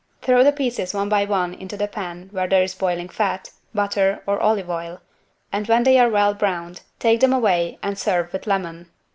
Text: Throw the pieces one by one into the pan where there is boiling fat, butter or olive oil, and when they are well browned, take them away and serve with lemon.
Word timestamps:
Throw 0.23 0.43
the 0.43 0.51
pieces 0.51 0.95
one 0.95 1.09
by 1.09 1.25
one 1.25 1.53
into 1.53 1.77
the 1.77 1.87
pan 1.87 2.29
where 2.31 2.47
there 2.47 2.63
is 2.63 2.73
boiling 2.73 3.07
fat, 3.07 3.51
butter 3.71 4.23
or 4.25 4.39
olive 4.41 4.67
oil, 4.67 4.99
and 5.53 5.67
when 5.67 5.83
they 5.83 5.99
are 5.99 6.09
well 6.09 6.33
browned, 6.33 6.81
take 6.97 7.19
them 7.19 7.33
away 7.33 7.77
and 7.83 7.99
serve 7.99 8.33
with 8.33 8.47
lemon. 8.47 8.87